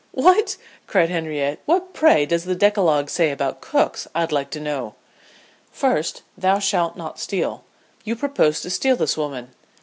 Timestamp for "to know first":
4.49-6.23